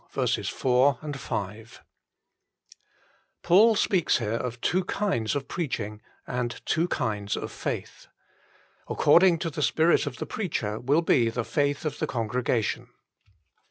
~T)AUL 0.11 0.97
speaks 3.75 4.17
here 4.17 4.31
of 4.31 4.59
two 4.59 4.83
kinds 4.85 5.35
of 5.35 5.47
preaching 5.47 6.01
and 6.25 6.59
two 6.65 6.87
kinds 6.87 7.37
of 7.37 7.51
faith. 7.51 8.07
According 8.89 9.37
to 9.37 9.51
the 9.51 9.61
spirit 9.61 10.07
of 10.07 10.17
the 10.17 10.25
preacher 10.25 10.79
will 10.79 11.03
be 11.03 11.29
the 11.29 11.45
faith 11.45 11.85
of 11.85 11.99
the 11.99 12.07
congregation. 12.07 12.87